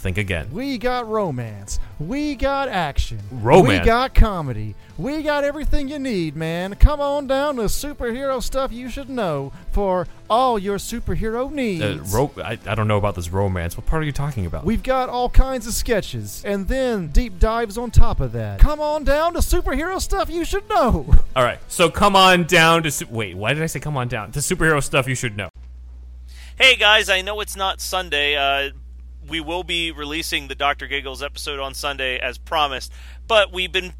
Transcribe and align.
think 0.00 0.18
again. 0.18 0.48
We 0.50 0.78
got 0.78 1.06
romance. 1.06 1.78
We 1.98 2.34
got 2.34 2.68
action. 2.68 3.20
Romance? 3.30 3.80
We 3.82 3.86
got 3.86 4.14
comedy. 4.14 4.74
We 4.96 5.22
got 5.22 5.44
everything 5.44 5.88
you 5.88 5.98
need, 5.98 6.34
man. 6.36 6.74
Come 6.74 7.00
on 7.00 7.26
down 7.26 7.56
to 7.56 7.62
superhero 7.62 8.42
stuff 8.42 8.72
you 8.72 8.88
should 8.88 9.08
know 9.10 9.52
for 9.72 10.06
all 10.28 10.58
your 10.58 10.78
superhero 10.78 11.50
needs. 11.50 11.82
Uh, 11.82 11.98
ro- 12.16 12.32
I, 12.42 12.58
I 12.66 12.74
don't 12.74 12.88
know 12.88 12.96
about 12.98 13.14
this 13.14 13.30
romance. 13.30 13.76
What 13.76 13.86
part 13.86 14.02
are 14.02 14.06
you 14.06 14.12
talking 14.12 14.46
about? 14.46 14.64
We've 14.64 14.82
got 14.82 15.08
all 15.08 15.28
kinds 15.28 15.66
of 15.66 15.74
sketches 15.74 16.42
and 16.44 16.66
then 16.68 17.08
deep 17.08 17.38
dives 17.38 17.76
on 17.78 17.90
top 17.90 18.20
of 18.20 18.32
that. 18.32 18.58
Come 18.60 18.80
on 18.80 19.04
down 19.04 19.34
to 19.34 19.40
superhero 19.40 20.00
stuff 20.00 20.30
you 20.30 20.44
should 20.44 20.68
know. 20.68 21.14
All 21.36 21.44
right, 21.44 21.58
so 21.68 21.90
come 21.90 22.16
on 22.16 22.44
down 22.44 22.82
to. 22.82 22.90
Su- 22.90 23.06
Wait, 23.10 23.36
why 23.36 23.52
did 23.54 23.62
I 23.62 23.66
say 23.66 23.80
come 23.80 23.96
on 23.96 24.08
down? 24.08 24.32
To 24.32 24.40
superhero 24.40 24.82
stuff 24.82 25.06
you 25.06 25.14
should 25.14 25.36
know. 25.36 25.48
Hey 26.58 26.76
guys, 26.76 27.08
I 27.08 27.22
know 27.22 27.40
it's 27.40 27.56
not 27.56 27.80
Sunday. 27.80 28.36
Uh, 28.36 28.70
we 29.30 29.40
will 29.40 29.62
be 29.62 29.92
releasing 29.92 30.48
the 30.48 30.56
Dr. 30.56 30.88
Giggles 30.88 31.22
episode 31.22 31.60
on 31.60 31.72
Sunday 31.72 32.18
as 32.18 32.36
promised, 32.36 32.92
but 33.28 33.52
we've 33.52 33.70
been 33.70 33.94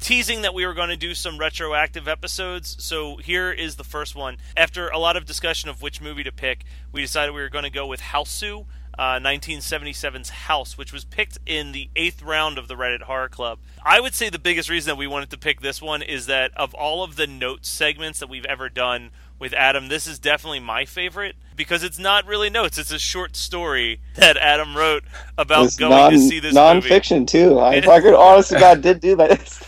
teasing 0.00 0.40
that 0.40 0.54
we 0.54 0.64
were 0.64 0.72
going 0.72 0.88
to 0.88 0.96
do 0.96 1.14
some 1.14 1.36
retroactive 1.36 2.08
episodes. 2.08 2.82
So 2.82 3.18
here 3.18 3.52
is 3.52 3.76
the 3.76 3.84
first 3.84 4.16
one. 4.16 4.38
After 4.56 4.88
a 4.88 4.98
lot 4.98 5.18
of 5.18 5.26
discussion 5.26 5.68
of 5.68 5.82
which 5.82 6.00
movie 6.00 6.24
to 6.24 6.32
pick, 6.32 6.64
we 6.90 7.02
decided 7.02 7.34
we 7.34 7.42
were 7.42 7.50
going 7.50 7.64
to 7.64 7.70
go 7.70 7.86
with 7.86 8.00
Hausu. 8.00 8.64
Uh, 8.98 9.18
1977's 9.20 10.28
House, 10.30 10.76
which 10.76 10.92
was 10.92 11.04
picked 11.04 11.38
in 11.46 11.72
the 11.72 11.88
eighth 11.96 12.22
round 12.22 12.58
of 12.58 12.68
the 12.68 12.74
Reddit 12.74 13.02
Horror 13.02 13.28
Club. 13.30 13.58
I 13.84 13.98
would 14.00 14.14
say 14.14 14.28
the 14.28 14.38
biggest 14.38 14.68
reason 14.68 14.88
that 14.90 14.96
we 14.96 15.06
wanted 15.06 15.30
to 15.30 15.38
pick 15.38 15.60
this 15.60 15.80
one 15.80 16.02
is 16.02 16.26
that 16.26 16.50
of 16.56 16.74
all 16.74 17.02
of 17.02 17.16
the 17.16 17.26
notes 17.26 17.68
segments 17.68 18.18
that 18.20 18.28
we've 18.28 18.44
ever 18.44 18.68
done 18.68 19.10
with 19.38 19.54
Adam, 19.54 19.88
this 19.88 20.06
is 20.06 20.18
definitely 20.18 20.60
my 20.60 20.84
favorite 20.84 21.34
because 21.56 21.82
it's 21.82 21.98
not 21.98 22.26
really 22.26 22.50
notes. 22.50 22.76
It's 22.76 22.90
a 22.92 22.98
short 22.98 23.36
story 23.36 24.00
that 24.16 24.36
Adam 24.36 24.76
wrote 24.76 25.04
about 25.38 25.64
It's 25.66 25.76
going 25.76 25.92
non 25.92 26.12
to 26.12 26.18
see 26.18 26.38
this 26.40 26.54
movie. 26.54 26.88
nonfiction 26.88 27.26
too. 27.26 27.58
I 27.58 27.76
It- 27.76 27.84
fucking 27.86 28.12
honestly 28.14 28.58
God 28.58 28.82
did 28.82 29.00
do 29.00 29.16
that. 29.16 29.66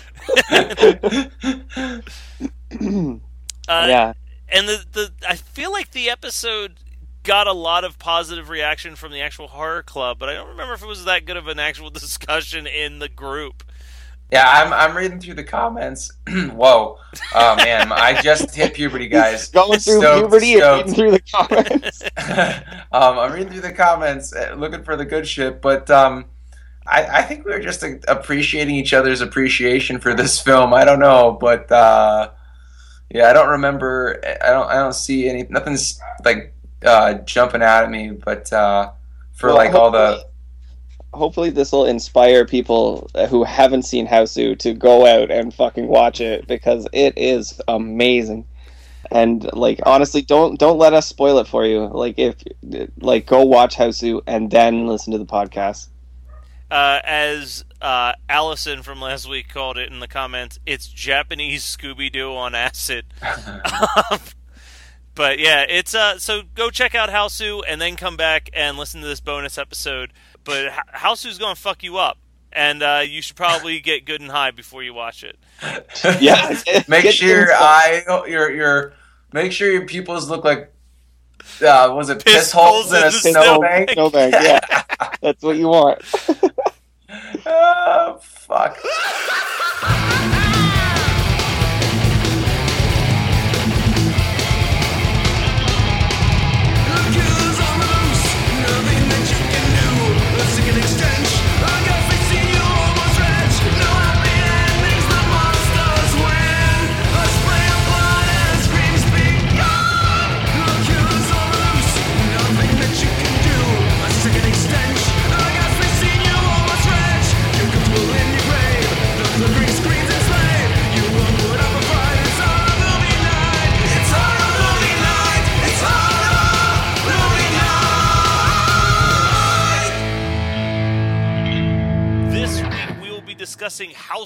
Uh, 3.68 3.86
yeah. 3.88 4.12
and 4.48 4.68
the, 4.68 4.84
the 4.92 5.12
I 5.28 5.36
feel 5.36 5.70
like 5.70 5.92
the 5.92 6.10
episode 6.10 6.74
got 7.22 7.46
a 7.46 7.52
lot 7.52 7.84
of 7.84 7.98
positive 7.98 8.48
reaction 8.48 8.96
from 8.96 9.12
the 9.12 9.20
actual 9.20 9.48
horror 9.48 9.82
club, 9.82 10.18
but 10.18 10.28
I 10.28 10.34
don't 10.34 10.48
remember 10.48 10.74
if 10.74 10.82
it 10.82 10.86
was 10.88 11.04
that 11.04 11.24
good 11.24 11.36
of 11.36 11.48
an 11.48 11.58
actual 11.58 11.90
discussion 11.90 12.66
in 12.66 12.98
the 12.98 13.08
group. 13.08 13.64
Yeah, 14.32 14.46
I'm 14.46 14.72
I'm 14.72 14.96
reading 14.96 15.20
through 15.20 15.34
the 15.34 15.44
comments. 15.44 16.10
Whoa, 16.26 16.96
oh 17.34 17.56
man, 17.56 17.92
I 17.92 18.18
just 18.22 18.54
hit 18.54 18.72
puberty, 18.72 19.06
guys. 19.06 19.48
Going 19.50 19.78
through 19.78 19.98
Stoked, 20.00 20.30
puberty 20.30 20.56
stoked. 20.56 20.88
and 20.88 20.88
reading 20.88 20.94
through 20.94 21.10
the 21.10 21.20
comments. 21.20 22.02
um, 22.92 23.18
I'm 23.18 23.32
reading 23.32 23.52
through 23.52 23.60
the 23.60 23.72
comments, 23.72 24.34
uh, 24.34 24.54
looking 24.56 24.84
for 24.84 24.96
the 24.96 25.04
good 25.04 25.28
shit. 25.28 25.60
But 25.60 25.90
um, 25.90 26.24
I, 26.86 27.18
I 27.18 27.22
think 27.22 27.44
we 27.44 27.52
were 27.52 27.60
just 27.60 27.84
uh, 27.84 27.96
appreciating 28.08 28.74
each 28.74 28.94
other's 28.94 29.20
appreciation 29.20 30.00
for 30.00 30.14
this 30.14 30.40
film. 30.40 30.72
I 30.72 30.86
don't 30.86 31.00
know, 31.00 31.36
but 31.38 31.70
uh, 31.70 32.30
yeah, 33.10 33.28
I 33.28 33.34
don't 33.34 33.50
remember. 33.50 34.18
I 34.42 34.48
don't. 34.48 34.66
I 34.70 34.76
don't 34.76 34.94
see 34.94 35.28
any. 35.28 35.46
Nothing's 35.50 36.00
like 36.24 36.54
uh, 36.84 37.14
jumping 37.24 37.62
out 37.62 37.84
at 37.84 37.90
me. 37.90 38.10
But 38.10 38.52
uh, 38.52 38.90
for 39.32 39.48
Well, 39.48 39.56
like 39.56 39.74
all 39.74 39.90
the 39.90 39.98
hopefully- 39.98 40.28
Hopefully, 41.14 41.50
this 41.50 41.72
will 41.72 41.84
inspire 41.84 42.46
people 42.46 43.10
who 43.28 43.44
haven't 43.44 43.82
seen 43.82 44.06
Hausu 44.06 44.58
to 44.60 44.72
go 44.72 45.04
out 45.04 45.30
and 45.30 45.52
fucking 45.52 45.86
watch 45.86 46.22
it 46.22 46.46
because 46.46 46.88
it 46.94 47.12
is 47.18 47.60
amazing. 47.68 48.46
And 49.10 49.46
like 49.52 49.78
honestly, 49.84 50.22
don't 50.22 50.58
don't 50.58 50.78
let 50.78 50.94
us 50.94 51.06
spoil 51.06 51.38
it 51.38 51.46
for 51.46 51.66
you. 51.66 51.80
Like 51.88 52.18
if 52.18 52.36
like 52.98 53.26
go 53.26 53.42
watch 53.44 53.76
Hausu 53.76 54.22
and 54.26 54.50
then 54.50 54.86
listen 54.86 55.12
to 55.12 55.18
the 55.18 55.26
podcast. 55.26 55.88
Uh, 56.70 57.00
as 57.04 57.66
uh, 57.82 58.14
Allison 58.30 58.82
from 58.82 58.98
last 59.02 59.28
week 59.28 59.50
called 59.50 59.76
it 59.76 59.92
in 59.92 60.00
the 60.00 60.08
comments, 60.08 60.58
it's 60.64 60.88
Japanese 60.88 61.62
Scooby 61.64 62.10
Doo 62.10 62.34
on 62.34 62.54
acid. 62.54 63.04
but 65.14 65.38
yeah, 65.38 65.64
it's 65.68 65.94
uh. 65.94 66.18
So 66.18 66.42
go 66.54 66.70
check 66.70 66.94
out 66.94 67.08
Hausu 67.10 67.62
and 67.66 67.80
then 67.80 67.96
come 67.96 68.16
back 68.16 68.50
and 68.52 68.76
listen 68.78 69.00
to 69.00 69.06
this 69.06 69.20
bonus 69.20 69.58
episode. 69.58 70.12
But 70.44 70.66
H- 70.66 70.72
Hausu's 70.96 71.38
gonna 71.38 71.54
fuck 71.54 71.82
you 71.82 71.96
up, 71.98 72.18
and 72.52 72.82
uh, 72.82 73.02
you 73.06 73.22
should 73.22 73.36
probably 73.36 73.80
get 73.80 74.04
good 74.04 74.20
and 74.20 74.30
high 74.30 74.50
before 74.50 74.82
you 74.82 74.94
watch 74.94 75.22
it. 75.24 75.38
Yeah, 76.20 76.58
make 76.88 77.04
Get 77.04 77.14
sure 77.14 77.28
your 77.28 77.52
eye, 77.52 78.02
your 78.26 78.50
your, 78.50 78.92
make 79.32 79.52
sure 79.52 79.70
your 79.70 79.86
pupils 79.86 80.28
look 80.28 80.44
like, 80.44 80.72
uh, 81.64 81.92
was 81.94 82.08
it 82.10 82.24
Piss 82.24 82.34
piss, 82.34 82.52
holes 82.52 82.90
holes 82.90 83.24
in 83.24 83.30
in 83.30 83.36
a 83.36 83.42
snowbank? 83.42 83.90
Snowbank, 83.92 84.34
yeah, 84.34 84.60
that's 85.20 85.42
what 85.42 85.56
you 85.56 85.68
want. 85.68 86.00
oh 87.46 88.18
fuck! 88.20 88.78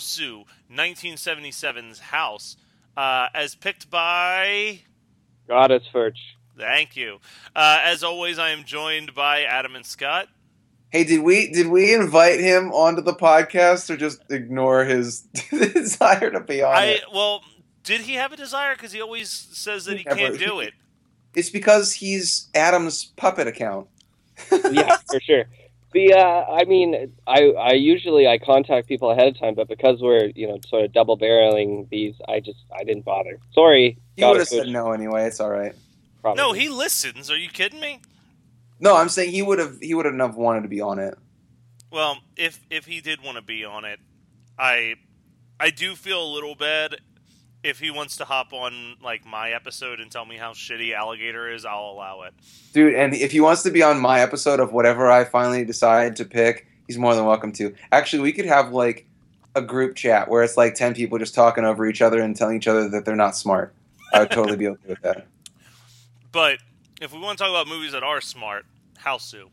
Discussing 0.01 0.45
1977's 0.73 1.99
House, 1.99 2.57
uh, 2.97 3.29
as 3.35 3.55
picked 3.55 3.91
by. 3.91 4.81
Goddess 5.49 5.85
Furch. 5.93 6.19
Thank 6.59 6.97
you. 6.97 7.19
Uh, 7.55 7.81
as 7.85 8.03
always, 8.03 8.39
I 8.39 8.51
am 8.51 8.65
joined 8.65 9.15
by 9.15 9.43
Adam 9.43 9.77
and 9.77 9.85
Scott. 9.85 10.29
Hey, 10.91 11.05
did 11.05 11.23
we 11.23 11.51
did 11.51 11.67
we 11.67 11.93
invite 11.93 12.41
him 12.41 12.73
onto 12.73 13.03
the 13.03 13.13
podcast 13.13 13.91
or 13.91 13.97
just 13.97 14.21
ignore 14.31 14.85
his 14.85 15.21
desire 15.51 16.31
to 16.31 16.41
be 16.41 16.63
on 16.63 16.75
I 16.75 16.85
it? 16.87 17.03
well, 17.13 17.43
did 17.83 18.03
he 18.03 18.15
have 18.15 18.33
a 18.33 18.37
desire? 18.37 18.75
Because 18.75 18.93
he 18.93 19.01
always 19.03 19.29
says 19.31 19.85
that 19.87 19.99
he 19.99 20.05
Never. 20.05 20.17
can't 20.17 20.39
do 20.39 20.61
it. 20.61 20.73
It's 21.35 21.51
because 21.51 21.93
he's 21.93 22.49
Adam's 22.55 23.05
puppet 23.05 23.47
account. 23.47 23.89
yeah, 24.71 24.97
for 25.11 25.21
sure. 25.21 25.45
The 25.97 26.13
uh, 26.13 26.45
I 26.53 26.65
mean, 26.65 27.15
I 27.27 27.53
I 27.53 27.73
usually 27.73 28.29
I 28.29 28.37
contact 28.37 28.87
people 28.87 29.11
ahead 29.11 29.29
of 29.29 29.39
time, 29.41 29.55
but 29.55 29.67
because 29.67 30.03
we're 30.03 30.27
you 30.35 30.47
know 30.47 30.59
sort 30.69 30.85
of 30.85 30.93
double 30.93 31.17
barreling 31.17 31.89
these, 31.89 32.15
I 32.29 32.41
just 32.41 32.59
I 32.71 32.85
didn't 32.85 33.07
bother. 33.07 33.39
Sorry, 33.55 33.97
He 34.15 34.23
would 34.23 34.37
have 34.37 34.47
said 34.47 34.69
no 34.69 34.93
anyway. 34.93 35.25
It's 35.25 35.41
all 35.41 35.49
right. 35.49 35.75
Probably. 36.21 36.43
No, 36.43 36.53
he 36.53 36.69
listens. 36.69 37.31
Are 37.31 37.39
you 37.39 37.49
kidding 37.49 37.81
me? 37.81 38.03
No, 38.79 38.95
I'm 38.95 39.09
saying 39.09 39.31
he 39.31 39.41
would 39.41 39.59
have. 39.59 39.79
He 39.81 39.95
would 39.95 40.05
have 40.05 40.35
wanted 40.35 40.65
to 40.65 40.69
be 40.69 40.83
on 40.83 40.99
it. 40.99 41.17
Well, 41.91 42.19
if 42.37 42.61
if 42.69 42.85
he 42.85 43.01
did 43.01 43.23
want 43.23 43.37
to 43.37 43.43
be 43.43 43.65
on 43.65 43.87
it, 43.87 43.99
I 44.59 44.97
I 45.59 45.71
do 45.71 45.95
feel 45.95 46.23
a 46.23 46.31
little 46.31 46.57
bad. 46.57 46.97
If 47.67 47.81
he 47.81 47.91
wants 47.91 48.19
to 48.19 48.25
hop 48.25 48.53
on 48.53 48.95
like 49.03 49.27
my 49.27 49.51
episode 49.51 49.99
and 49.99 50.09
tell 50.09 50.25
me 50.25 50.37
how 50.37 50.53
shitty 50.53 50.95
alligator 50.95 51.51
is, 51.53 51.65
I'll 51.65 51.91
allow 51.91 52.23
it. 52.23 52.33
Dude, 52.73 52.95
and 52.95 53.13
if 53.13 53.33
he 53.33 53.41
wants 53.41 53.65
to 53.65 53.73
be 53.73 53.83
on 53.83 53.99
my 53.99 54.21
episode 54.21 54.61
of 54.61 54.73
whatever 54.73 55.11
I 55.11 55.25
finally 55.25 55.65
decide 55.65 56.15
to 56.17 56.25
pick, 56.25 56.69
he's 56.87 56.97
more 56.97 57.17
than 57.17 57.25
welcome 57.25 57.51
to. 57.55 57.75
Actually, 57.91 58.23
we 58.23 58.33
could 58.33 58.47
have 58.47 58.71
like 58.71 59.09
a 59.57 59.63
group 59.63 59.97
chat 59.97 60.29
where 60.29 60.45
it's 60.45 60.57
like 60.57 60.77
10 60.77 60.95
people 60.95 61.19
just 61.19 61.35
talking 61.35 61.65
over 61.65 61.85
each 61.87 62.01
other 62.01 62.21
and 62.21 62.37
telling 62.37 62.57
each 62.57 62.69
other 62.69 62.89
that 62.89 63.05
they're 63.05 63.17
not 63.17 63.35
smart. 63.35 63.75
I 64.15 64.21
would 64.21 64.31
totally 64.31 64.57
be 64.57 64.69
okay 64.69 64.89
with 64.89 65.03
that. 65.03 65.27
But 66.31 66.59
if 67.01 67.15
we 67.15 67.19
want 67.19 67.39
to 67.39 67.45
talk 67.45 67.51
about 67.51 67.67
movies 67.67 67.93
that 67.93 68.03
are 68.03 68.21
smart, 68.21 68.67
Hausu. 69.03 69.49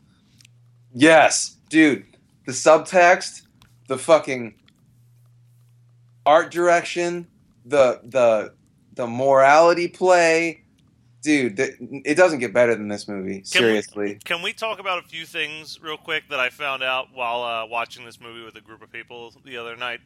Yes, 0.92 1.56
dude. 1.70 2.04
The 2.44 2.52
subtext, 2.52 3.42
the 3.88 3.96
fucking 3.96 4.54
art 6.26 6.50
direction, 6.50 7.26
the 7.64 8.00
the 8.04 8.54
the 8.94 9.06
morality 9.06 9.88
play, 9.88 10.62
dude. 11.22 11.56
th- 11.56 11.74
it 12.04 12.14
doesn't 12.14 12.38
get 12.38 12.52
better 12.52 12.74
than 12.74 12.88
this 12.88 13.08
movie. 13.08 13.32
Can 13.34 13.40
we- 13.40 13.44
Seriously. 13.44 14.18
Can 14.24 14.42
we 14.42 14.52
talk 14.52 14.78
about 14.78 15.04
a 15.04 15.08
few 15.08 15.26
things 15.26 15.80
real 15.82 15.96
quick 15.96 16.28
that 16.30 16.38
I 16.40 16.50
found 16.50 16.82
out 16.82 17.08
while 17.12 17.42
uh, 17.42 17.66
watching 17.66 18.04
this 18.04 18.20
movie 18.20 18.44
with 18.44 18.54
a 18.56 18.60
group 18.60 18.82
of 18.82 18.92
people 18.92 19.32
the 19.44 19.56
other 19.56 19.76
night? 19.76 20.00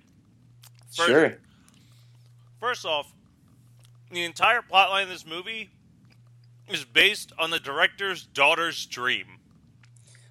First- 0.94 1.08
Sure. 1.10 1.38
First 2.60 2.84
off, 2.84 3.12
the 4.10 4.24
entire 4.24 4.62
plotline 4.62 5.04
of 5.04 5.08
this 5.10 5.24
movie 5.26 5.70
is 6.68 6.84
based 6.84 7.32
on 7.38 7.50
the 7.50 7.58
director's 7.60 8.24
daughter's 8.26 8.84
dream. 8.86 9.26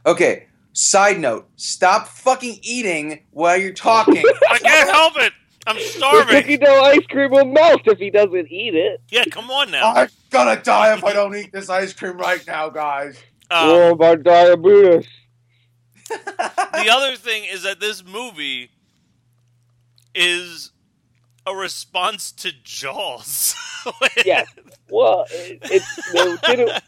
Okay. 0.06 0.48
Side 0.74 1.20
note: 1.20 1.48
Stop 1.56 2.08
fucking 2.08 2.60
eating 2.64 3.24
while 3.32 3.58
you're 3.58 3.72
talking. 3.74 4.24
I 4.50 4.58
can't 4.60 4.90
help 4.90 5.14
it. 5.18 5.34
I'm 5.68 5.78
starving. 5.80 6.34
The 6.34 6.42
cookie 6.42 6.58
dough 6.58 6.82
ice 6.82 7.06
cream 7.10 7.32
will 7.32 7.46
melt 7.46 7.82
if 7.86 8.00
he 8.00 8.10
doesn't 8.10 8.50
eat 8.50 8.74
it. 8.74 9.02
Yeah, 9.10 9.26
come 9.30 9.52
on 9.52 9.70
now. 9.70 9.94
I'm 9.94 10.10
gonna 10.30 10.62
die 10.62 10.96
if 10.96 11.04
I 11.04 11.12
don't 11.14 11.36
eat 11.36 11.52
this 11.52 11.70
ice 11.70 11.94
cream 11.94 12.18
right 12.18 12.46
now, 12.48 12.70
guys. 12.70 13.18
Um, 13.52 13.70
oh, 13.70 13.96
my 13.96 14.16
diabetes. 14.16 15.08
the 16.10 16.90
other 16.90 17.18
thing 17.18 17.44
is 17.44 17.64
that 17.64 17.82
this 17.82 18.04
movie 18.06 18.72
is 20.16 20.72
a 21.46 21.54
response 21.54 22.32
to 22.32 22.52
Jaws. 22.64 23.56
Yes. 24.26 24.54
Well, 24.90 25.26
it, 25.30 25.60
it's 25.64 26.42
they 26.42 26.56
didn't 26.58 26.82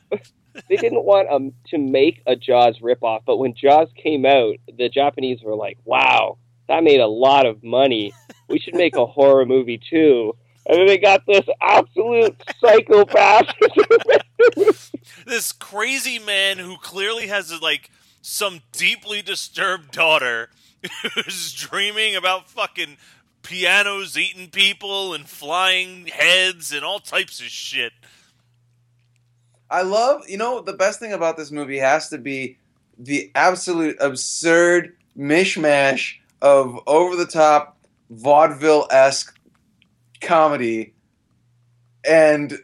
they 0.67 0.75
didn't 0.75 1.05
want 1.05 1.29
um 1.29 1.53
to 1.67 1.77
make 1.77 2.21
a 2.27 2.35
Jaws 2.35 2.79
ripoff, 2.79 3.21
but 3.25 3.37
when 3.37 3.53
Jaws 3.53 3.87
came 3.95 4.25
out, 4.25 4.55
the 4.77 4.89
Japanese 4.89 5.41
were 5.41 5.55
like, 5.55 5.77
"Wow, 5.85 6.39
that 6.67 6.83
made 6.83 6.99
a 6.99 7.07
lot 7.07 7.45
of 7.45 7.63
money. 7.63 8.11
We 8.49 8.59
should 8.59 8.75
make 8.75 8.95
a 8.95 9.05
horror 9.05 9.45
movie 9.45 9.79
too." 9.89 10.35
And 10.65 10.77
then 10.77 10.87
they 10.87 10.97
got 10.97 11.25
this 11.25 11.45
absolute 11.61 12.35
psychopath. 12.59 13.47
this 15.25 15.51
crazy 15.51 16.19
man 16.19 16.59
who 16.59 16.77
clearly 16.77 17.27
has 17.27 17.59
like 17.61 17.89
some 18.21 18.61
deeply 18.71 19.21
disturbed 19.21 19.91
daughter 19.91 20.49
who's 21.15 21.53
dreaming 21.53 22.15
about 22.15 22.49
fucking 22.49 22.97
pianos 23.41 24.17
eating 24.17 24.49
people 24.49 25.13
and 25.13 25.27
flying 25.27 26.07
heads 26.07 26.71
and 26.71 26.83
all 26.83 26.99
types 26.99 27.39
of 27.39 27.47
shit. 27.47 27.93
I 29.71 29.83
love, 29.83 30.27
you 30.27 30.37
know, 30.37 30.61
the 30.61 30.73
best 30.73 30.99
thing 30.99 31.13
about 31.13 31.37
this 31.37 31.51
movie 31.51 31.77
has 31.77 32.09
to 32.09 32.17
be 32.17 32.57
the 32.97 33.31
absolute 33.35 33.97
absurd 33.99 34.95
mishmash 35.17 36.15
of 36.41 36.79
over 36.87 37.15
the 37.15 37.25
top 37.25 37.78
vaudeville 38.09 38.87
esque 38.91 39.37
comedy 40.21 40.93
and 42.07 42.59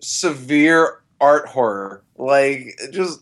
severe 0.00 1.02
art 1.20 1.46
horror. 1.48 2.02
Like, 2.16 2.78
just 2.90 3.20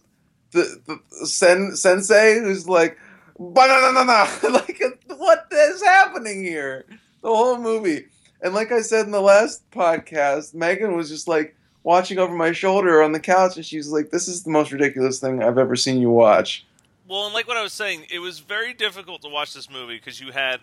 the, 0.53 0.81
the 0.87 1.27
sen, 1.27 1.77
sensei 1.77 2.39
who's 2.41 2.69
like, 2.69 2.99
banana, 3.39 4.29
like, 4.51 4.83
what 5.09 5.47
is 5.53 5.83
happening 5.83 6.43
here? 6.43 6.85
The 7.23 7.29
whole 7.29 7.59
movie. 7.59 8.07
And 8.43 8.55
like 8.55 8.73
I 8.73 8.83
said 8.83 9.07
in 9.07 9.13
the 9.13 9.21
last 9.21 9.69
podcast, 9.71 10.55
Megan 10.55 10.97
was 10.97 11.09
just 11.09 11.29
like, 11.29 11.57
watching 11.87 12.19
over 12.19 12.35
my 12.35 12.51
shoulder 12.51 13.01
on 13.01 13.13
the 13.13 13.21
couch, 13.21 13.57
and 13.57 13.65
she's 13.65 13.89
like, 13.89 14.11
"This 14.11 14.29
is 14.29 14.43
the 14.43 14.51
most 14.51 14.73
ridiculous 14.73 15.21
thing 15.21 15.43
I've 15.43 15.57
ever 15.57 15.77
seen 15.77 16.01
you 16.01 16.11
watch." 16.11 16.67
Well, 17.09 17.25
and 17.25 17.33
like 17.33 17.47
what 17.47 17.57
I 17.57 17.63
was 17.63 17.73
saying, 17.73 18.07
it 18.11 18.19
was 18.19 18.41
very 18.41 18.75
difficult 18.75 19.23
to 19.23 19.29
watch 19.29 19.55
this 19.55 19.71
movie 19.71 19.97
because 19.97 20.21
you 20.21 20.33
had 20.33 20.61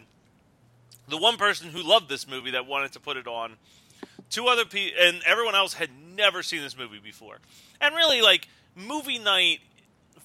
the 1.07 1.17
one 1.17 1.37
person 1.37 1.69
who 1.69 1.81
loved 1.81 2.09
this 2.09 2.27
movie 2.27 2.51
that 2.51 2.65
wanted 2.65 2.93
to 2.93 2.99
put 2.99 3.17
it 3.17 3.27
on, 3.27 3.57
two 4.29 4.47
other 4.47 4.65
people, 4.65 4.97
and 5.01 5.21
everyone 5.25 5.55
else 5.55 5.73
had 5.73 5.89
never 6.15 6.43
seen 6.43 6.61
this 6.61 6.77
movie 6.77 6.99
before. 7.03 7.39
And 7.81 7.95
really, 7.95 8.21
like 8.21 8.47
movie 8.75 9.19
night 9.19 9.59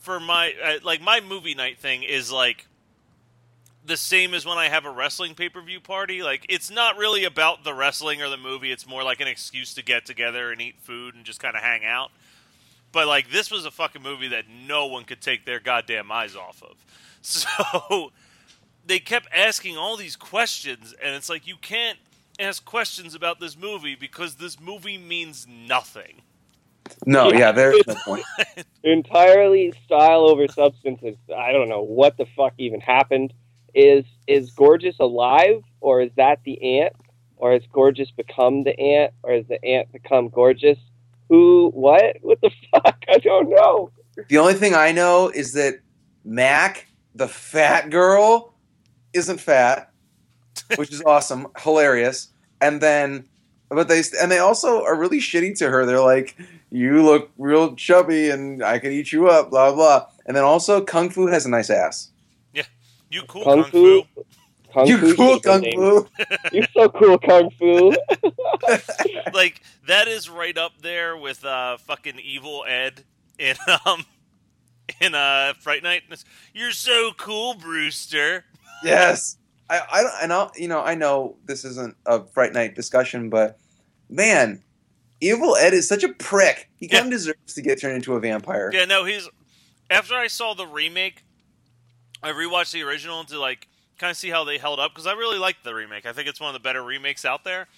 for 0.01 0.21
my 0.21 0.55
uh, 0.63 0.79
like 0.83 1.01
my 1.01 1.21
movie 1.21 1.55
night 1.55 1.79
thing 1.79 2.03
is 2.03 2.31
like 2.33 2.67
the 3.85 3.97
same 3.97 4.35
as 4.35 4.47
when 4.47 4.59
I 4.59 4.69
have 4.69 4.85
a 4.85 4.91
wrestling 4.91 5.35
pay 5.35 5.49
per 5.49 5.61
view 5.61 5.81
party. 5.81 6.23
Like 6.23 6.47
it's 6.49 6.71
not 6.71 6.97
really 6.97 7.25
about 7.25 7.65
the 7.65 7.75
wrestling 7.75 8.23
or 8.23 8.29
the 8.29 8.37
movie. 8.37 8.71
It's 8.71 8.87
more 8.87 9.03
like 9.03 9.21
an 9.21 9.29
excuse 9.29 9.75
to 9.75 9.83
get 9.83 10.07
together 10.07 10.53
and 10.53 10.61
eat 10.61 10.77
food 10.81 11.15
and 11.15 11.25
just 11.25 11.41
kind 11.41 11.57
of 11.57 11.63
hang 11.63 11.85
out. 11.85 12.11
But 12.93 13.07
like 13.07 13.31
this 13.31 13.51
was 13.51 13.65
a 13.65 13.71
fucking 13.71 14.03
movie 14.03 14.29
that 14.29 14.45
no 14.49 14.87
one 14.87 15.05
could 15.05 15.21
take 15.21 15.45
their 15.45 15.61
goddamn 15.61 16.11
eyes 16.13 16.37
off 16.37 16.63
of. 16.63 16.77
So 17.21 18.13
they 18.89 18.99
kept 18.99 19.29
asking 19.35 19.77
all 19.77 19.97
these 19.97 20.17
questions, 20.17 20.95
and 21.03 21.15
it's 21.15 21.29
like 21.29 21.47
you 21.47 21.57
can't 21.61 21.99
ask 22.41 22.65
questions 22.65 23.15
about 23.15 23.39
this 23.41 23.57
movie 23.57 23.95
because 23.95 24.37
this 24.37 24.61
movie 24.61 24.99
means 24.99 25.47
nothing. 25.49 26.23
No, 27.07 27.31
Yeah. 27.31 27.39
yeah, 27.39 27.53
there's 27.53 27.87
no 27.87 27.95
point. 28.05 28.25
entirely 28.83 29.73
style 29.85 30.29
over 30.29 30.49
substance. 30.49 31.01
It's, 31.03 31.19
I 31.37 31.53
don't 31.53 31.69
know 31.69 31.83
what 31.83 32.17
the 32.17 32.27
fuck 32.37 32.55
even 32.59 32.81
happened. 32.81 33.33
Is 33.75 34.05
is 34.27 34.51
Gorgeous 34.53 34.97
alive, 34.99 35.63
or 35.81 36.01
is 36.01 36.11
that 36.17 36.41
the 36.45 36.81
ant, 36.81 36.95
or 37.37 37.53
has 37.53 37.63
Gorgeous 37.73 38.11
become 38.11 38.65
the 38.65 38.79
ant, 38.81 39.13
or 39.23 39.33
has 39.35 39.47
the 39.47 39.63
ant 39.65 39.93
become 39.93 40.31
Gorgeous? 40.31 40.79
Who? 41.29 41.71
What? 41.75 42.17
What 42.23 42.41
the 42.41 42.51
fuck? 42.73 43.05
I 43.09 43.19
don't 43.19 43.51
know. 43.51 43.91
The 44.29 44.39
only 44.39 44.55
thing 44.55 44.75
I 44.75 44.91
know 44.93 45.29
is 45.29 45.53
that 45.53 45.81
Mac, 46.25 46.89
the 47.15 47.29
fat 47.29 47.91
girl, 47.91 48.55
isn't 49.13 49.39
fat, 49.39 49.91
which 50.77 50.93
is 50.93 51.03
awesome, 51.03 51.49
hilarious. 51.59 52.29
And 52.61 52.81
then, 52.81 53.29
but 53.69 53.89
they 53.89 54.03
and 54.21 54.31
they 54.31 54.39
also 54.39 54.85
are 54.85 54.97
really 54.97 55.21
shitty 55.21 55.57
to 55.59 55.71
her. 55.71 55.87
They're 55.87 56.01
like, 56.01 56.37
"You 56.71 57.05
look 57.05 57.31
real 57.39 57.75
chubby, 57.77 58.31
and 58.31 58.63
I 58.63 58.79
can 58.79 58.93
eat 58.93 59.13
you 59.13 59.29
up." 59.29 59.51
Blah 59.51 59.75
blah. 59.75 60.07
And 60.27 60.37
then 60.37 60.45
also, 60.45 60.83
Kung 60.83 61.11
Fu 61.11 61.27
has 61.27 61.47
a 61.47 61.51
nice 61.51 61.71
ass. 61.71 62.11
Yeah, 62.53 62.65
you 63.11 63.23
cool 63.29 63.45
Kung, 63.45 63.63
kung, 63.63 63.71
Fu. 63.71 64.03
fu? 64.03 64.25
Kung 64.73 64.87
you 64.87 64.99
Fu 64.99 65.17
cool 65.17 65.41
Kung 65.41 65.63
Fu. 65.63 66.09
You're 66.53 66.67
so 66.75 66.89
cool, 66.89 67.19
Kung 67.19 67.51
Fu. 67.51 67.95
like 69.33 69.63
that 69.87 70.09
is 70.09 70.29
right 70.29 70.57
up 70.57 70.73
there 70.83 71.17
with 71.17 71.45
uh 71.45 71.77
fucking 71.79 72.19
evil 72.19 72.65
Ed 72.67 73.05
in 73.39 73.57
um 73.87 74.05
in 75.01 75.15
uh 75.15 75.55
Fright 75.61 75.83
Night. 75.83 76.03
You're 76.53 76.73
so 76.73 77.13
cool, 77.17 77.55
Brewster. 77.55 78.45
Yes. 78.85 79.37
I, 79.71 79.81
I 79.91 80.23
and 80.23 80.33
I 80.33 80.49
you 80.57 80.69
know 80.69 80.81
I 80.81 80.95
know 80.95 81.37
this 81.45 81.65
isn't 81.65 81.97
a 82.07 82.25
Fright 82.25 82.53
Night 82.53 82.75
discussion, 82.75 83.29
but 83.29 83.59
man, 84.09 84.63
Evil 85.21 85.57
Ed 85.57 85.75
is 85.75 85.89
such 85.89 86.05
a 86.05 86.09
prick. 86.09 86.71
He 86.77 86.89
kind 86.89 87.07
of 87.07 87.11
deserves 87.11 87.55
to 87.55 87.63
get 87.63 87.81
turned 87.81 87.97
into 87.97 88.15
a 88.15 88.21
vampire. 88.21 88.71
Yeah, 88.73 88.85
no, 88.85 89.05
he's. 89.05 89.29
After 89.91 90.15
I 90.15 90.27
saw 90.27 90.55
the 90.55 90.67
remake, 90.67 91.25
I 92.23 92.31
rewatched 92.31 92.73
the 92.73 92.83
original 92.83 93.25
to 93.25 93.39
like 93.39 93.69
kind 93.99 94.11
of 94.11 94.17
see 94.17 94.31
how 94.31 94.45
they 94.45 94.59
held 94.59 94.79
up 94.81 94.93
because 94.93 95.07
I 95.07 95.13
really 95.13 95.39
liked 95.39 95.65
the 95.65 95.75
remake. 95.75 96.07
I 96.07 96.13
think 96.13 96.29
it's 96.29 96.41
one 96.41 96.49
of 96.49 96.55
the 96.55 96.61
better 96.61 96.83
remakes 96.83 97.25
out 97.25 97.45
there. 97.45 97.69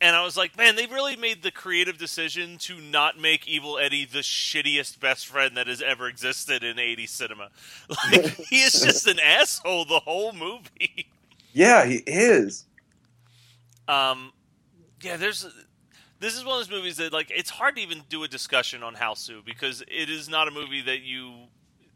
And 0.00 0.14
I 0.14 0.24
was 0.24 0.36
like, 0.36 0.56
man, 0.56 0.76
they 0.76 0.86
really 0.86 1.16
made 1.16 1.42
the 1.42 1.50
creative 1.50 1.98
decision 1.98 2.56
to 2.58 2.80
not 2.80 3.18
make 3.18 3.48
Evil 3.48 3.78
Eddie 3.78 4.04
the 4.04 4.20
shittiest 4.20 5.00
best 5.00 5.26
friend 5.26 5.56
that 5.56 5.66
has 5.66 5.82
ever 5.82 6.06
existed 6.08 6.62
in 6.62 6.76
80s 6.76 7.08
cinema. 7.08 7.48
Like, 7.90 8.26
he 8.48 8.62
is 8.62 8.80
just 8.80 9.06
an 9.08 9.18
asshole 9.18 9.86
the 9.86 10.00
whole 10.00 10.32
movie. 10.32 11.06
Yeah, 11.52 11.84
he 11.86 11.96
is. 12.06 12.66
Um, 13.88 14.32
yeah, 15.02 15.16
there's. 15.16 15.46
This 16.20 16.36
is 16.36 16.44
one 16.44 16.60
of 16.60 16.66
those 16.68 16.76
movies 16.76 16.96
that 16.96 17.12
like 17.12 17.30
it's 17.34 17.50
hard 17.50 17.76
to 17.76 17.82
even 17.82 18.02
do 18.08 18.24
a 18.24 18.28
discussion 18.28 18.82
on 18.82 18.94
Hausu 18.96 19.44
because 19.44 19.82
it 19.88 20.10
is 20.10 20.28
not 20.28 20.48
a 20.48 20.50
movie 20.50 20.80
that 20.82 21.00
you 21.02 21.46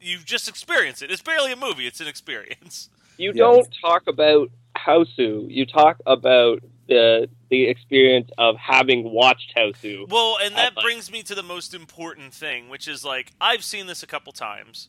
you 0.01 0.19
just 0.19 0.49
experience 0.49 1.03
it. 1.03 1.11
It's 1.11 1.23
barely 1.23 1.53
a 1.53 1.57
movie; 1.57 1.87
it's 1.87 2.01
an 2.01 2.07
experience. 2.09 2.89
You 3.19 3.33
Yeah. 3.33 3.45
don't 3.45 3.69
talk 3.81 4.05
about 4.07 4.51
Hausu. 4.77 5.47
You 5.51 5.67
talk 5.67 5.99
about 6.07 6.61
the 6.93 7.29
the 7.51 7.65
experience 7.69 8.31
of 8.39 8.57
having 8.57 9.11
watched 9.13 9.53
Hausu. 9.57 10.09
Well, 10.09 10.37
and 10.43 10.55
that 10.57 10.77
like- 10.77 10.85
brings 10.85 11.11
me 11.11 11.23
to 11.25 11.35
the 11.35 11.43
most 11.43 11.75
important 11.75 12.33
thing, 12.35 12.69
which 12.69 12.89
is 12.89 13.05
like 13.05 13.33
I've 13.41 13.65
seen 13.65 13.87
this 13.87 14.03
a 14.03 14.07
couple 14.07 14.33
times. 14.33 14.89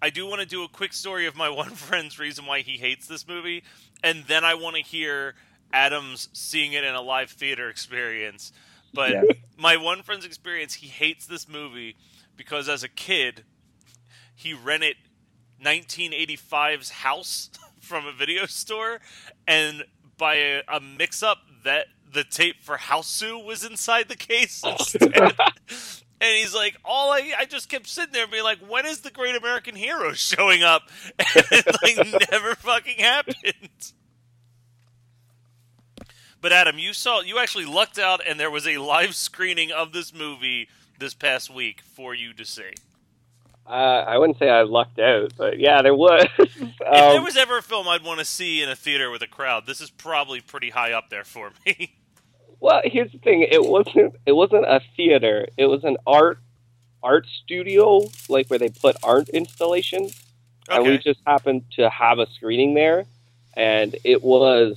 I 0.00 0.10
do 0.10 0.26
want 0.26 0.40
to 0.40 0.46
do 0.46 0.64
a 0.64 0.68
quick 0.68 0.92
story 0.92 1.26
of 1.26 1.36
my 1.36 1.48
one 1.62 1.70
friend's 1.70 2.18
reason 2.18 2.46
why 2.46 2.60
he 2.60 2.72
hates 2.78 3.06
this 3.06 3.26
movie, 3.28 3.62
and 4.02 4.24
then 4.26 4.44
I 4.44 4.54
want 4.54 4.76
to 4.76 4.82
hear 4.82 5.34
Adam's 5.72 6.28
seeing 6.32 6.72
it 6.72 6.84
in 6.84 6.94
a 6.94 7.00
live 7.02 7.30
theater 7.30 7.68
experience. 7.68 8.52
But 8.94 9.10
Yeah. 9.10 9.22
my 9.56 9.76
one 9.76 10.02
friend's 10.02 10.24
experience, 10.26 10.74
he 10.74 10.88
hates 10.88 11.26
this 11.26 11.48
movie 11.48 11.96
because 12.36 12.68
as 12.68 12.82
a 12.82 12.88
kid, 12.88 13.44
he 14.34 14.52
rented 14.54 14.96
1985's 15.64 16.90
House 16.90 17.50
from 17.80 18.06
a 18.06 18.12
video 18.12 18.46
store, 18.46 19.00
and 19.46 19.84
by 20.22 20.36
a, 20.36 20.62
a 20.68 20.80
mix-up, 20.80 21.38
that 21.64 21.86
the 22.12 22.22
tape 22.22 22.62
for 22.62 22.76
Hausu 22.76 23.44
was 23.44 23.64
inside 23.64 24.08
the 24.08 24.14
case 24.14 24.62
instead. 24.66 25.12
and 25.12 26.36
he's 26.36 26.54
like, 26.54 26.76
all 26.84 27.10
I, 27.10 27.32
I 27.40 27.44
just 27.44 27.68
kept 27.68 27.88
sitting 27.88 28.12
there 28.12 28.28
being 28.28 28.44
like, 28.44 28.60
when 28.60 28.86
is 28.86 29.00
the 29.00 29.10
Great 29.10 29.34
American 29.34 29.74
Hero 29.74 30.12
showing 30.12 30.62
up? 30.62 30.82
And 31.18 31.44
it 31.50 31.66
like 31.82 32.30
never 32.30 32.54
fucking 32.54 32.98
happened. 32.98 33.92
But 36.40 36.52
Adam, 36.52 36.78
you 36.78 36.92
saw, 36.92 37.20
you 37.20 37.40
actually 37.40 37.66
lucked 37.66 37.98
out, 37.98 38.20
and 38.24 38.38
there 38.38 38.50
was 38.50 38.68
a 38.68 38.78
live 38.78 39.16
screening 39.16 39.72
of 39.72 39.92
this 39.92 40.14
movie 40.14 40.68
this 41.00 41.14
past 41.14 41.52
week 41.52 41.80
for 41.80 42.14
you 42.14 42.32
to 42.34 42.44
see. 42.44 42.74
Uh, 43.66 43.70
I 44.06 44.18
wouldn't 44.18 44.38
say 44.38 44.48
I 44.50 44.62
lucked 44.62 44.98
out, 44.98 45.32
but 45.36 45.58
yeah, 45.58 45.82
there 45.82 45.94
was. 45.94 46.26
If 46.38 46.78
there 46.78 47.16
Um, 47.18 47.24
was 47.24 47.36
ever 47.36 47.58
a 47.58 47.62
film 47.62 47.86
I'd 47.88 48.02
want 48.04 48.18
to 48.18 48.24
see 48.24 48.62
in 48.62 48.68
a 48.68 48.74
theater 48.76 49.10
with 49.10 49.22
a 49.22 49.26
crowd, 49.26 49.66
this 49.66 49.80
is 49.80 49.88
probably 49.90 50.40
pretty 50.40 50.70
high 50.70 50.92
up 50.92 51.10
there 51.10 51.24
for 51.24 51.52
me. 51.64 51.94
Well, 52.60 52.80
here's 52.84 53.10
the 53.10 53.18
thing. 53.18 53.42
It 53.50 53.64
wasn't. 53.64 54.14
It 54.24 54.30
wasn't 54.32 54.66
a 54.66 54.80
theater. 54.96 55.48
It 55.56 55.66
was 55.66 55.82
an 55.82 55.96
art 56.06 56.38
art 57.02 57.26
studio, 57.42 58.02
like 58.28 58.46
where 58.50 58.58
they 58.60 58.68
put 58.68 58.94
art 59.02 59.28
installations. 59.30 60.22
And 60.70 60.84
we 60.84 60.98
just 60.98 61.18
happened 61.26 61.64
to 61.72 61.90
have 61.90 62.20
a 62.20 62.26
screening 62.36 62.74
there, 62.74 63.04
and 63.54 63.96
it 64.04 64.22
was 64.22 64.76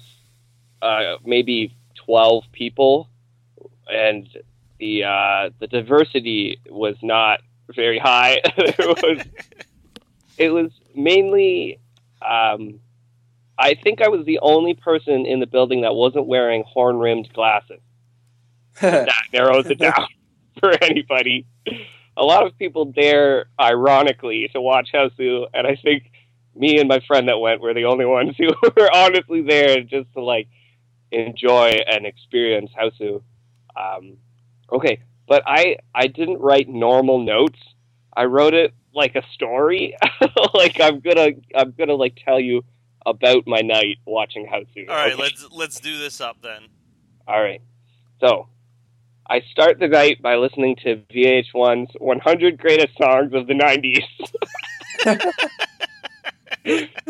uh, 0.82 1.18
maybe 1.24 1.75
twelve 1.94 2.46
people, 2.54 3.08
and 3.88 4.27
the 4.80 5.04
uh, 5.04 5.50
the 5.60 5.68
diversity 5.68 6.60
was 6.68 6.96
not 7.04 7.42
very 7.74 8.00
high. 8.00 8.41
it 8.57 8.77
was 8.77 9.25
it 10.38 10.50
was 10.50 10.72
mainly. 10.93 11.79
Um, 12.22 12.79
I 13.57 13.75
think 13.75 14.01
I 14.01 14.10
was 14.10 14.25
the 14.25 14.39
only 14.41 14.74
person 14.74 15.25
in 15.25 15.39
the 15.39 15.48
building 15.48 15.81
that 15.81 15.93
wasn't 15.93 16.27
wearing 16.27 16.63
horn 16.67 16.98
rimmed 16.98 17.31
glasses. 17.34 17.79
That 18.81 19.10
narrows 19.31 19.67
it 19.67 19.79
down 19.79 20.07
for 20.60 20.72
anybody. 20.84 21.45
A 22.17 22.24
lot 22.24 22.45
of 22.45 22.57
people 22.57 22.86
dare, 22.86 23.45
ironically, 23.60 24.50
to 24.51 24.60
watch 24.60 24.89
Hausu, 24.93 25.48
and 25.53 25.65
I 25.65 25.77
think 25.77 26.12
me 26.55 26.79
and 26.79 26.89
my 26.89 27.00
friend 27.07 27.29
that 27.29 27.38
went 27.38 27.62
were 27.62 27.74
the 27.74 27.86
only 27.86 28.05
ones 28.05 28.36
who 28.38 28.50
were 28.75 28.93
honestly 28.93 29.41
there 29.41 29.81
just 29.81 30.12
to 30.13 30.22
like 30.22 30.48
enjoy 31.12 31.69
and 31.88 32.05
experience 32.05 32.72
Hausu. 32.77 33.22
Um, 33.77 34.17
okay, 34.72 35.00
but 35.27 35.44
I 35.46 35.77
I 35.94 36.08
didn't 36.08 36.39
write 36.39 36.67
normal 36.67 37.20
notes. 37.20 37.60
I 38.15 38.25
wrote 38.25 38.53
it 38.53 38.74
like 38.94 39.15
a 39.15 39.24
story. 39.34 39.96
like 40.53 40.79
I'm 40.79 41.00
gonna 41.00 41.32
I'm 41.55 41.72
gonna 41.77 41.96
like 41.96 42.17
tell 42.24 42.39
you 42.39 42.63
about 43.05 43.46
my 43.46 43.60
night 43.60 43.98
watching 44.05 44.48
Hausu. 44.48 44.89
All 44.89 44.96
right, 44.96 45.13
okay? 45.13 45.22
let's 45.22 45.48
let's 45.51 45.79
do 45.79 45.98
this 45.98 46.22
up 46.22 46.38
then. 46.41 46.67
All 47.27 47.41
right. 47.41 47.62
So, 48.22 48.48
I 49.29 49.41
start 49.51 49.79
the 49.79 49.88
night 49.88 50.22
by 50.22 50.36
listening 50.36 50.75
to 50.84 51.01
VH1's 51.13 51.91
100 52.00 52.58
Greatest 52.58 52.98
Songs 52.98 53.34
of 53.34 53.48
the 53.48 53.53
90s. 53.53 54.05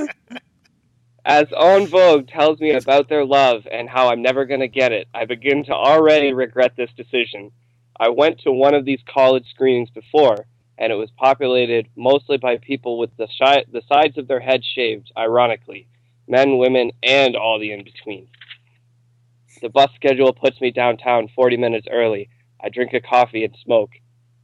As 1.25 1.47
En 1.57 1.87
Vogue 1.87 2.27
tells 2.27 2.59
me 2.59 2.71
about 2.71 3.09
their 3.09 3.25
love 3.25 3.67
and 3.71 3.89
how 3.89 4.09
I'm 4.09 4.21
never 4.21 4.45
going 4.45 4.61
to 4.61 4.67
get 4.67 4.91
it, 4.91 5.07
I 5.13 5.25
begin 5.25 5.65
to 5.65 5.73
already 5.73 6.33
regret 6.33 6.73
this 6.77 6.91
decision. 6.95 7.51
I 7.99 8.09
went 8.09 8.39
to 8.41 8.51
one 8.51 8.73
of 8.73 8.85
these 8.85 9.01
college 9.11 9.45
screenings 9.49 9.89
before, 9.89 10.45
and 10.77 10.91
it 10.91 10.95
was 10.95 11.09
populated 11.17 11.87
mostly 11.95 12.37
by 12.37 12.57
people 12.57 12.97
with 12.97 13.15
the, 13.17 13.27
shi- 13.27 13.65
the 13.71 13.81
sides 13.91 14.17
of 14.17 14.27
their 14.27 14.39
head 14.39 14.61
shaved, 14.63 15.11
ironically 15.17 15.87
men, 16.27 16.57
women, 16.57 16.91
and 17.03 17.35
all 17.35 17.59
the 17.59 17.71
in 17.71 17.83
between. 17.83 18.27
The 19.61 19.69
bus 19.69 19.89
schedule 19.95 20.33
puts 20.33 20.59
me 20.59 20.71
downtown 20.71 21.29
40 21.35 21.57
minutes 21.57 21.87
early. 21.89 22.29
I 22.61 22.69
drink 22.69 22.93
a 22.93 23.01
coffee 23.01 23.43
and 23.43 23.55
smoke. 23.63 23.91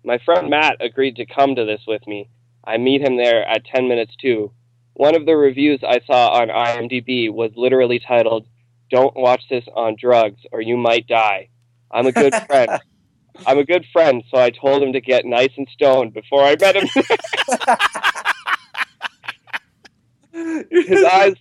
My 0.03 0.19
friend 0.19 0.49
Matt 0.49 0.77
agreed 0.79 1.17
to 1.17 1.25
come 1.25 1.55
to 1.55 1.65
this 1.65 1.81
with 1.87 2.05
me. 2.07 2.29
I 2.63 2.77
meet 2.77 3.01
him 3.01 3.17
there 3.17 3.45
at 3.47 3.65
10 3.65 3.87
minutes 3.87 4.15
to. 4.21 4.51
One 4.93 5.15
of 5.15 5.25
the 5.25 5.35
reviews 5.35 5.81
I 5.83 5.99
saw 6.05 6.29
on 6.29 6.49
IMDb 6.49 7.31
was 7.31 7.51
literally 7.55 7.99
titled, 7.99 8.45
Don't 8.89 9.15
watch 9.15 9.43
this 9.49 9.65
on 9.75 9.95
drugs 9.99 10.41
or 10.51 10.61
you 10.61 10.77
might 10.77 11.07
die. 11.07 11.49
I'm 11.91 12.07
a 12.07 12.11
good 12.11 12.33
friend. 12.47 12.71
I'm 13.45 13.57
a 13.57 13.63
good 13.63 13.85
friend, 13.91 14.23
so 14.29 14.37
I 14.37 14.49
told 14.49 14.83
him 14.83 14.93
to 14.93 15.01
get 15.01 15.25
nice 15.25 15.51
and 15.57 15.67
stoned 15.73 16.13
before 16.13 16.43
I 16.43 16.55
met 16.59 16.75
him. 16.75 16.87
his 20.71 21.03
eyes 21.03 21.35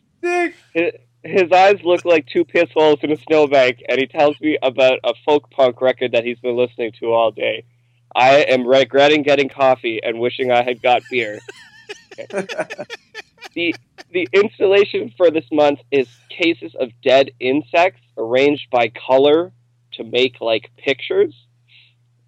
his, 0.73 0.92
his 1.23 1.52
eyes 1.52 1.78
look 1.85 2.04
like 2.04 2.26
two 2.26 2.44
piss 2.44 2.70
holes 2.73 2.99
in 3.02 3.12
a 3.12 3.16
snowbank, 3.16 3.82
and 3.88 3.99
he 3.99 4.06
tells 4.06 4.40
me 4.40 4.59
about 4.62 4.99
a 5.04 5.14
folk 5.25 5.50
punk 5.50 5.80
record 5.80 6.12
that 6.12 6.25
he's 6.25 6.38
been 6.38 6.56
listening 6.56 6.92
to 7.00 7.12
all 7.12 7.30
day. 7.30 7.64
I 8.14 8.42
am 8.49 8.66
regretting 8.66 9.23
getting 9.23 9.49
coffee 9.49 10.00
and 10.02 10.18
wishing 10.18 10.50
I 10.50 10.62
had 10.62 10.82
got 10.82 11.02
beer. 11.11 11.38
the 13.54 13.75
the 14.12 14.28
installation 14.32 15.12
for 15.16 15.30
this 15.30 15.44
month 15.52 15.78
is 15.92 16.09
cases 16.28 16.75
of 16.78 16.90
dead 17.02 17.30
insects 17.38 18.00
arranged 18.16 18.68
by 18.70 18.88
color 18.88 19.52
to 19.92 20.04
make 20.04 20.40
like 20.40 20.70
pictures. 20.76 21.35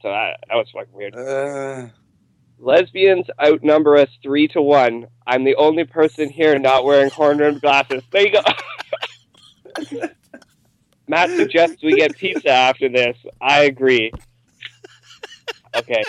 So 0.02 0.08
that, 0.08 0.40
that 0.48 0.56
was 0.56 0.68
fucking 0.74 0.92
weird. 0.92 1.16
Uh, 1.16 1.88
Lesbians 2.58 3.26
outnumber 3.42 3.96
us 3.96 4.08
three 4.22 4.48
to 4.48 4.60
one. 4.60 5.06
I'm 5.26 5.44
the 5.44 5.56
only 5.56 5.84
person 5.84 6.28
here 6.28 6.58
not 6.58 6.84
wearing 6.84 7.10
horn 7.10 7.38
rimmed 7.38 7.60
glasses. 7.60 8.02
There 8.10 8.26
you 8.26 8.32
go. 8.32 8.42
Matt 11.08 11.30
suggests 11.30 11.82
we 11.82 11.96
get 11.96 12.16
pizza 12.16 12.50
after 12.50 12.88
this. 12.88 13.16
I 13.40 13.64
agree. 13.64 14.12
Okay. 15.74 16.02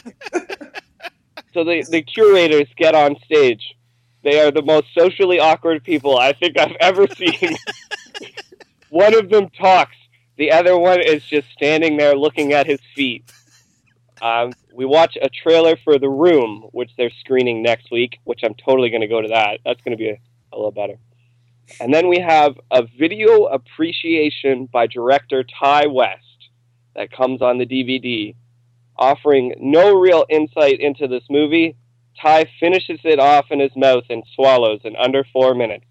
So 1.54 1.64
the, 1.64 1.86
the 1.90 2.02
curators 2.02 2.68
get 2.78 2.96
on 2.96 3.16
stage. 3.26 3.76
They 4.24 4.40
are 4.40 4.52
the 4.52 4.62
most 4.62 4.88
socially 4.98 5.40
awkward 5.40 5.84
people 5.84 6.18
I 6.18 6.34
think 6.34 6.58
I've 6.58 6.76
ever 6.80 7.08
seen. 7.08 7.56
one 8.90 9.16
of 9.16 9.30
them 9.30 9.50
talks. 9.50 9.96
The 10.38 10.52
other 10.52 10.78
one 10.78 11.02
is 11.02 11.24
just 11.24 11.48
standing 11.52 11.98
there 11.98 12.16
looking 12.16 12.54
at 12.54 12.66
his 12.66 12.80
feet. 12.96 13.32
Um, 14.22 14.54
we 14.74 14.86
watch 14.86 15.18
a 15.22 15.30
trailer 15.30 15.76
for 15.84 15.98
The 15.98 16.10
Room, 16.10 16.70
which 16.72 16.92
they're 16.98 17.12
screening 17.20 17.64
next 17.64 17.92
week, 17.92 18.20
which 18.24 18.42
I'm 18.44 18.56
totally 18.56 18.90
going 18.90 19.02
to 19.02 19.08
go 19.08 19.22
to 19.22 19.28
that. 19.30 19.60
That's 19.66 19.82
going 19.82 19.98
to 19.98 20.02
be 20.02 20.10
a, 20.10 20.20
a 20.52 20.56
little 20.56 20.72
better. 20.72 20.98
And 21.80 21.94
then 21.94 22.08
we 22.08 22.20
have 22.20 22.56
a 22.72 22.84
video 23.00 23.46
appreciation 23.46 24.68
by 24.72 24.88
director 24.88 25.44
Ti 25.44 25.88
West 25.88 26.50
that 26.96 27.12
comes 27.12 27.42
on 27.42 27.58
the 27.58 27.66
DVD, 27.66 28.36
offering 28.98 29.56
no 29.60 29.98
real 29.98 30.26
insight 30.30 30.80
into 30.80 31.08
this 31.08 31.24
movie. 31.30 31.76
Ti 32.22 32.46
finishes 32.60 33.00
it 33.04 33.20
off 33.20 33.48
in 33.50 33.60
his 33.60 33.76
mouth 33.76 34.04
and 34.10 34.24
swallows 34.36 34.82
in 34.84 34.96
under 34.96 35.26
four 35.34 35.56
minutes. 35.56 35.86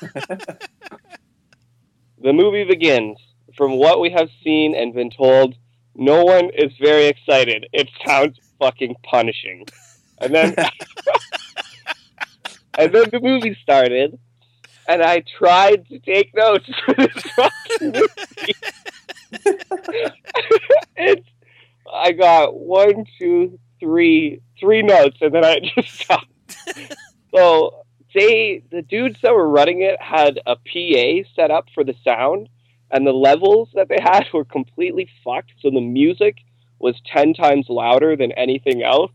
the 2.22 2.32
movie 2.32 2.64
begins. 2.64 3.18
From 3.56 3.76
what 3.76 4.00
we 4.00 4.10
have 4.10 4.28
seen 4.44 4.74
and 4.74 4.94
been 4.94 5.10
told, 5.10 5.56
no 5.94 6.24
one 6.24 6.50
is 6.54 6.72
very 6.80 7.06
excited. 7.06 7.66
It 7.72 7.88
sounds 8.06 8.38
fucking 8.58 8.96
punishing. 9.02 9.66
And 10.18 10.34
then 10.34 10.54
and 12.78 12.92
then 12.92 13.04
the 13.10 13.20
movie 13.20 13.56
started 13.62 14.18
and 14.88 15.02
I 15.02 15.22
tried 15.38 15.86
to 15.88 15.98
take 16.00 16.34
notes 16.34 16.68
for 16.84 16.94
this 16.94 17.22
fucking 17.36 17.92
movie. 17.92 18.54
it's 20.96 21.28
I 21.92 22.12
got 22.12 22.54
one, 22.54 23.04
two, 23.18 23.58
three, 23.80 24.40
three 24.58 24.82
notes 24.82 25.16
and 25.20 25.34
then 25.34 25.44
I 25.44 25.60
just 25.74 26.00
stopped. 26.00 26.26
so 27.34 27.82
they 28.14 28.62
the 28.70 28.82
dudes 28.82 29.18
that 29.22 29.34
were 29.34 29.48
running 29.48 29.82
it 29.82 30.00
had 30.00 30.38
a 30.46 30.54
PA 30.56 31.28
set 31.34 31.50
up 31.50 31.66
for 31.74 31.82
the 31.84 31.94
sound 32.04 32.48
and 32.90 33.06
the 33.06 33.12
levels 33.12 33.68
that 33.74 33.88
they 33.88 33.98
had 34.00 34.24
were 34.34 34.44
completely 34.44 35.08
fucked. 35.24 35.52
So 35.60 35.70
the 35.70 35.80
music 35.80 36.36
was 36.78 37.00
10 37.14 37.34
times 37.34 37.66
louder 37.68 38.16
than 38.16 38.32
anything 38.32 38.82
else. 38.82 39.12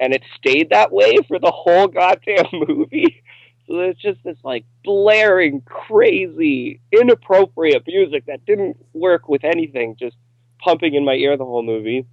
And 0.00 0.12
it 0.12 0.22
stayed 0.36 0.70
that 0.70 0.92
way 0.92 1.18
for 1.28 1.38
the 1.38 1.52
whole 1.52 1.86
goddamn 1.86 2.46
movie. 2.52 3.22
So 3.66 3.80
it's 3.80 4.00
just 4.00 4.22
this 4.24 4.36
like 4.42 4.64
blaring, 4.82 5.62
crazy, 5.62 6.80
inappropriate 6.92 7.84
music 7.86 8.26
that 8.26 8.44
didn't 8.44 8.76
work 8.92 9.28
with 9.28 9.44
anything, 9.44 9.96
just 9.98 10.16
pumping 10.58 10.94
in 10.94 11.04
my 11.04 11.14
ear 11.14 11.36
the 11.36 11.44
whole 11.44 11.62
movie. 11.62 12.06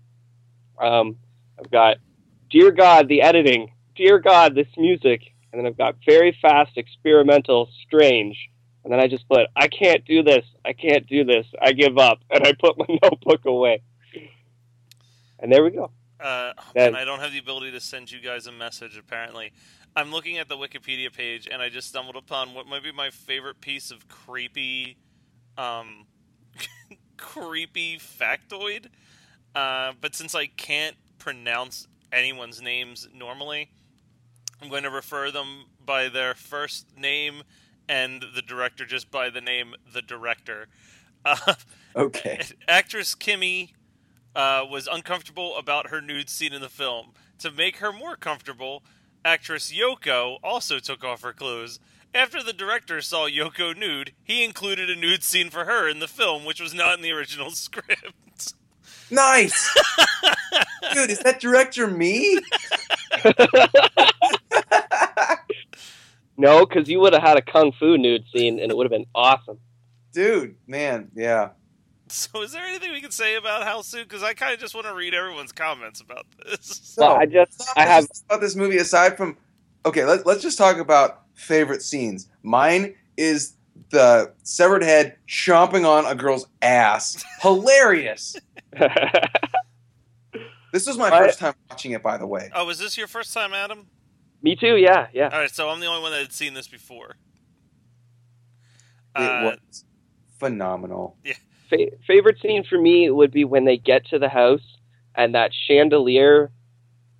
Um, 0.80 1.18
I've 1.60 1.72
got 1.72 1.98
Dear 2.52 2.72
God, 2.72 3.08
the 3.08 3.22
editing. 3.22 3.72
Dear 3.96 4.20
God, 4.20 4.56
this 4.56 4.68
music. 4.78 5.22
And 5.52 5.60
then 5.60 5.68
I've 5.68 5.78
got 5.78 5.96
very 6.06 6.38
fast, 6.42 6.72
experimental, 6.76 7.70
strange. 7.86 8.50
And 8.84 8.92
then 8.92 9.00
I 9.00 9.08
just 9.08 9.28
put, 9.28 9.48
I 9.56 9.68
can't 9.68 10.06
do 10.06 10.24
this. 10.24 10.46
I 10.66 10.74
can't 10.74 11.06
do 11.08 11.24
this. 11.24 11.46
I 11.62 11.74
give 11.74 11.98
up. 11.98 12.20
And 12.32 12.46
I 12.46 12.54
put 12.54 12.78
my 12.78 12.86
notebook 13.04 13.46
away. 13.46 13.82
And 15.40 15.52
there 15.52 15.64
we 15.64 15.72
go. 15.72 15.92
Uh, 16.20 16.54
and 16.76 16.96
I 16.96 17.04
don't 17.04 17.20
have 17.20 17.32
the 17.32 17.40
ability 17.40 17.72
to 17.72 17.80
send 17.80 18.12
you 18.12 18.20
guys 18.20 18.46
a 18.46 18.52
message. 18.52 18.98
Apparently, 18.98 19.52
I'm 19.96 20.12
looking 20.12 20.38
at 20.38 20.48
the 20.48 20.56
Wikipedia 20.56 21.12
page, 21.12 21.48
and 21.52 21.62
I 21.62 21.70
just 21.70 21.88
stumbled 21.88 22.16
upon 22.16 22.54
what 22.54 22.68
might 22.68 22.84
be 22.84 22.92
my 22.92 23.10
favorite 23.10 23.60
piece 23.60 23.92
of 23.92 24.08
creepy, 24.08 24.98
um, 25.58 26.06
creepy 27.18 27.98
factoid. 27.98 28.88
Uh, 29.56 29.94
but 30.00 30.16
since 30.16 30.36
I 30.36 30.46
can't 30.46 30.96
pronounce 31.18 31.88
anyone's 32.12 32.62
names 32.62 33.08
normally, 33.14 33.72
I'm 34.62 34.70
going 34.70 34.84
to 34.84 34.92
refer 34.92 35.32
them 35.32 35.66
by 35.84 36.08
their 36.08 36.36
first 36.36 36.98
name, 36.98 37.44
and 37.90 38.24
the 38.36 38.42
director 38.42 38.86
just 38.86 39.12
by 39.12 39.30
the 39.30 39.42
name 39.42 39.76
the 39.94 40.02
director. 40.02 40.68
Uh, 41.26 41.56
Okay. 41.96 42.42
actress 42.68 43.16
Kimmy 43.16 43.74
uh, 44.36 44.66
was 44.70 44.88
uncomfortable 44.88 45.58
about 45.58 45.90
her 45.90 46.02
nude 46.02 46.30
scene 46.30 46.54
in 46.54 46.62
the 46.62 46.70
film. 46.70 47.08
To 47.40 47.52
make 47.52 47.78
her 47.78 47.92
more 47.92 48.16
comfortable, 48.16 48.84
actress 49.26 49.74
Yoko 49.74 50.38
also 50.44 50.80
took 50.80 51.04
off 51.04 51.22
her 51.24 51.34
clothes. 51.34 51.80
After 52.14 52.44
the 52.44 52.54
director 52.54 53.02
saw 53.02 53.28
Yoko 53.28 53.76
nude, 53.78 54.14
he 54.24 54.44
included 54.44 54.90
a 54.90 54.96
nude 54.96 55.24
scene 55.24 55.50
for 55.50 55.66
her 55.66 55.90
in 55.90 56.00
the 56.00 56.08
film, 56.08 56.46
which 56.46 56.62
was 56.62 56.74
not 56.74 56.96
in 56.98 57.02
the 57.02 57.12
original 57.12 57.52
script. 57.52 58.54
Nice. 59.10 59.78
Dude, 60.94 61.10
is 61.10 61.20
that 61.20 61.40
director 61.42 61.88
me? 61.88 62.40
No, 66.42 66.66
because 66.66 66.90
you 66.90 67.00
would 67.00 67.14
have 67.14 67.22
had 67.22 67.38
a 67.38 67.42
kung 67.42 67.72
fu 67.72 67.98
nude 67.98 68.26
scene, 68.34 68.60
and 68.60 68.72
it 68.72 68.76
would 68.78 68.86
have 68.86 68.92
been 68.92 69.06
awesome. 69.14 69.60
Dude, 70.14 70.56
man, 70.68 71.10
yeah. 71.16 71.50
So, 72.10 72.42
is 72.42 72.52
there 72.52 72.66
anything 72.66 72.92
we 72.92 73.00
can 73.00 73.12
say 73.12 73.36
about 73.36 73.62
Hausu? 73.66 74.04
Because 74.04 74.22
I 74.24 74.34
kind 74.34 74.54
of 74.54 74.60
just 74.60 74.76
want 74.76 74.86
to 74.88 74.94
read 74.94 75.14
everyone's 75.14 75.52
comments 75.54 76.02
about 76.02 76.26
this. 76.46 76.96
Well, 76.98 77.16
I 77.16 77.26
just, 77.26 77.64
I 77.78 77.84
have, 77.86 78.08
this- 78.08 78.24
about 78.26 78.42
this 78.42 78.56
movie 78.56 78.78
aside 78.78 79.16
from 79.18 79.38
okay 79.86 80.04
let's 80.06 80.26
let's 80.26 80.42
just 80.42 80.58
talk 80.58 80.78
about 80.78 81.22
favorite 81.34 81.82
scenes 81.82 82.28
mine 82.44 82.94
is 83.18 83.56
the 83.90 84.32
severed 84.44 84.84
head 84.84 85.16
chomping 85.28 85.88
on 85.88 86.06
a 86.06 86.14
girl's 86.14 86.46
ass 86.62 87.24
hilarious 87.42 88.36
this 90.72 90.86
was 90.86 90.98
my 90.98 91.10
Right. 91.10 91.26
first 91.26 91.40
time 91.40 91.54
watching 91.70 91.92
it 91.94 92.04
by 92.04 92.18
the 92.18 92.28
way 92.28 92.50
Oh, 92.54 92.66
was 92.66 92.78
this 92.80 92.98
your 92.98 93.08
first 93.08 93.34
time, 93.34 93.54
Adam? 93.54 93.88
Me 94.42 94.56
too. 94.56 94.78
Yeah, 94.78 95.08
yeah. 95.14 95.30
All 95.32 95.40
right, 95.40 95.52
so 95.52 95.70
I'm 95.70 95.80
the 95.80 95.86
only 95.88 96.02
one 96.02 96.12
that 96.12 96.22
had 96.22 96.34
seen 96.34 96.54
this 96.54 96.68
before. 96.68 97.16
it 99.16 99.22
Uh, 99.22 99.42
was 99.44 99.86
phenomenal 100.40 101.18
Fa- 101.70 101.92
favorite 102.08 102.40
scene 102.42 102.64
for 102.64 102.78
me 102.80 103.10
would 103.10 103.32
be 103.32 103.46
when 103.46 103.66
they 103.66 103.78
get 103.78 104.06
to 104.08 104.20
the 104.20 104.28
house 104.30 104.78
and 105.16 105.36
that 105.36 105.52
chandelier 105.68 106.52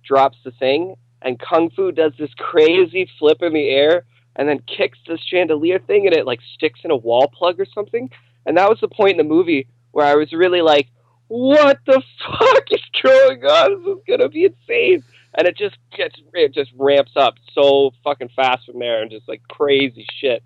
drops 0.04 0.36
the 0.44 0.50
thing, 0.50 0.96
and 1.22 1.38
Kung 1.38 1.70
Fu 1.70 1.92
does 1.92 2.12
this 2.18 2.34
crazy 2.36 3.08
flip 3.18 3.42
in 3.42 3.52
the 3.52 3.68
air 3.68 4.04
and 4.34 4.48
then 4.48 4.60
kicks 4.66 4.98
this 5.06 5.20
chandelier 5.20 5.78
thing, 5.78 6.06
and 6.06 6.16
it 6.16 6.26
like 6.26 6.40
sticks 6.54 6.80
in 6.84 6.90
a 6.90 6.96
wall 6.96 7.28
plug 7.28 7.60
or 7.60 7.66
something. 7.66 8.10
And 8.46 8.56
that 8.56 8.68
was 8.68 8.80
the 8.80 8.88
point 8.88 9.12
in 9.12 9.16
the 9.18 9.24
movie 9.34 9.68
where 9.92 10.06
I 10.06 10.14
was 10.16 10.32
really 10.32 10.62
like, 10.62 10.88
"What 11.28 11.78
the 11.86 12.02
fuck 12.18 12.64
is 12.72 12.82
going 13.02 13.44
on? 13.44 13.84
This 13.84 13.96
is 13.96 14.02
gonna 14.08 14.28
be 14.30 14.46
insane!" 14.46 15.04
And 15.34 15.46
it 15.48 15.56
just 15.56 15.76
gets 15.96 16.16
it 16.34 16.52
just 16.52 16.70
ramps 16.76 17.12
up 17.16 17.34
so 17.52 17.92
fucking 18.04 18.30
fast 18.36 18.66
from 18.66 18.78
there, 18.78 19.00
and 19.02 19.10
just 19.10 19.28
like 19.28 19.42
crazy 19.48 20.06
shit. 20.20 20.42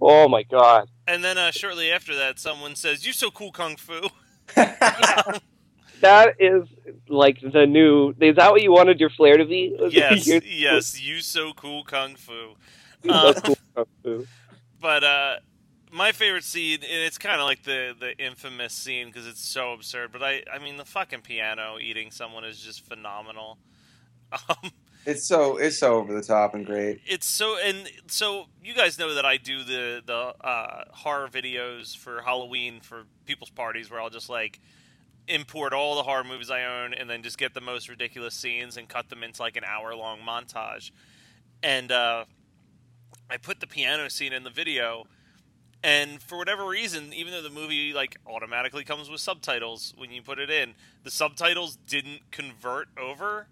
Oh 0.00 0.28
my 0.28 0.42
god. 0.44 0.88
and 1.06 1.24
then 1.24 1.38
uh, 1.38 1.50
shortly 1.50 1.90
after 1.90 2.14
that, 2.14 2.38
someone 2.38 2.76
says, 2.76 3.06
"You 3.06 3.12
so 3.12 3.30
cool, 3.30 3.52
kung 3.52 3.76
fu." 3.76 4.08
That 6.00 6.34
is 6.38 6.62
like 7.08 7.38
the 7.40 7.66
new. 7.66 8.14
Is 8.20 8.36
that 8.36 8.52
what 8.52 8.62
you 8.62 8.70
wanted 8.70 9.00
your 9.00 9.10
flair 9.10 9.36
to 9.36 9.44
be? 9.44 9.76
yes, 9.90 10.26
You're 10.28 10.40
yes, 10.44 11.00
you 11.00 11.20
so 11.20 11.52
cool, 11.54 11.82
kung 11.82 12.14
fu. 12.14 12.54
so 13.04 13.10
Uh, 13.10 13.32
cool, 13.40 13.56
Kung 13.74 13.86
Fu. 14.04 14.26
but 14.80 15.02
uh, 15.02 15.36
my 15.90 16.12
favorite 16.12 16.44
scene, 16.44 16.78
and 16.82 17.02
it's 17.04 17.18
kind 17.18 17.40
of 17.40 17.46
like 17.46 17.64
the 17.64 17.96
the 17.98 18.16
infamous 18.16 18.74
scene 18.74 19.08
because 19.08 19.26
it's 19.26 19.44
so 19.44 19.72
absurd. 19.72 20.12
But 20.12 20.22
I, 20.22 20.44
I 20.52 20.60
mean, 20.60 20.76
the 20.76 20.84
fucking 20.84 21.22
piano 21.22 21.78
eating 21.80 22.12
someone 22.12 22.44
is 22.44 22.60
just 22.60 22.86
phenomenal. 22.86 23.58
Um, 24.32 24.70
it's 25.06 25.26
so 25.26 25.56
it's 25.56 25.78
so 25.78 25.94
over 25.94 26.12
the 26.12 26.22
top 26.22 26.54
and 26.54 26.66
great 26.66 27.00
it's 27.06 27.26
so 27.26 27.56
and 27.58 27.88
so 28.08 28.46
you 28.62 28.74
guys 28.74 28.98
know 28.98 29.14
that 29.14 29.24
I 29.24 29.36
do 29.36 29.64
the 29.64 30.02
the 30.04 30.34
uh, 30.46 30.84
horror 30.90 31.28
videos 31.28 31.96
for 31.96 32.20
Halloween 32.22 32.80
for 32.80 33.04
people's 33.24 33.50
parties 33.50 33.90
where 33.90 34.00
I'll 34.00 34.10
just 34.10 34.28
like 34.28 34.60
import 35.28 35.72
all 35.72 35.96
the 35.96 36.02
horror 36.02 36.24
movies 36.24 36.50
I 36.50 36.64
own 36.64 36.94
and 36.94 37.08
then 37.08 37.22
just 37.22 37.38
get 37.38 37.54
the 37.54 37.60
most 37.60 37.88
ridiculous 37.88 38.34
scenes 38.34 38.76
and 38.76 38.88
cut 38.88 39.08
them 39.08 39.22
into 39.22 39.42
like 39.42 39.56
an 39.56 39.64
hour 39.64 39.94
long 39.94 40.20
montage. 40.20 40.90
And 41.62 41.92
uh, 41.92 42.24
I 43.30 43.36
put 43.36 43.60
the 43.60 43.66
piano 43.66 44.08
scene 44.08 44.32
in 44.32 44.44
the 44.44 44.50
video 44.50 45.04
and 45.82 46.20
for 46.20 46.36
whatever 46.36 46.66
reason, 46.66 47.12
even 47.12 47.32
though 47.32 47.42
the 47.42 47.50
movie 47.50 47.92
like 47.92 48.16
automatically 48.26 48.84
comes 48.84 49.08
with 49.08 49.20
subtitles 49.20 49.94
when 49.96 50.10
you 50.10 50.22
put 50.22 50.38
it 50.38 50.50
in, 50.50 50.74
the 51.04 51.10
subtitles 51.10 51.76
didn't 51.86 52.30
convert 52.30 52.88
over 52.98 53.46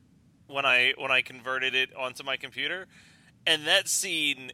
when 0.49 0.65
I 0.65 0.95
when 0.99 1.11
I 1.11 1.23
converted 1.23 1.75
it 1.75 1.95
onto 1.97 2.25
my 2.25 2.37
computer. 2.37 2.87
And 3.47 3.67
that 3.67 3.89
scene 3.89 4.53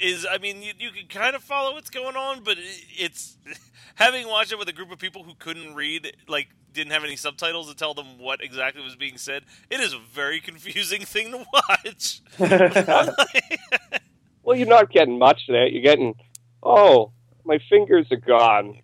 is 0.00 0.26
I 0.30 0.38
mean 0.38 0.62
you, 0.62 0.72
you 0.78 0.90
can 0.90 1.06
kind 1.08 1.34
of 1.36 1.42
follow 1.42 1.74
what's 1.74 1.90
going 1.90 2.16
on, 2.16 2.42
but 2.42 2.58
it, 2.58 2.84
it's 2.96 3.36
having 3.96 4.28
watched 4.28 4.52
it 4.52 4.58
with 4.58 4.68
a 4.68 4.72
group 4.72 4.90
of 4.90 4.98
people 4.98 5.22
who 5.24 5.34
couldn't 5.34 5.74
read 5.74 6.16
like 6.28 6.48
didn't 6.72 6.92
have 6.92 7.04
any 7.04 7.16
subtitles 7.16 7.68
to 7.68 7.74
tell 7.74 7.94
them 7.94 8.18
what 8.18 8.42
exactly 8.42 8.82
was 8.82 8.94
being 8.96 9.16
said. 9.18 9.44
It 9.70 9.80
is 9.80 9.92
a 9.92 9.98
very 9.98 10.40
confusing 10.48 11.02
thing 11.02 11.32
to 11.32 11.44
watch. 11.52 12.22
Well, 14.48 14.56
you're 14.56 14.66
not 14.66 14.90
getting 14.90 15.18
much 15.18 15.42
there. 15.46 15.66
You're 15.66 15.82
getting, 15.82 16.14
oh, 16.62 17.12
my 17.44 17.58
fingers 17.68 18.06
are 18.10 18.16
gone. 18.16 18.80